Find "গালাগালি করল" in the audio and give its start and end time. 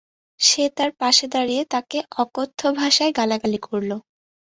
3.19-3.91